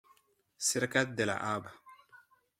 [0.69, 1.71] Cerca de la av.